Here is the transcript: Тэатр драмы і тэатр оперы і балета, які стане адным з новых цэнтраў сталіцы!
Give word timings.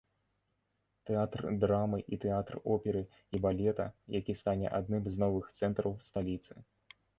Тэатр 1.09 1.43
драмы 1.63 1.99
і 2.17 2.19
тэатр 2.23 2.57
оперы 2.77 3.03
і 3.37 3.43
балета, 3.45 3.87
які 4.17 4.37
стане 4.41 4.75
адным 4.81 5.03
з 5.13 5.25
новых 5.27 5.45
цэнтраў 5.63 5.97
сталіцы! 6.11 6.53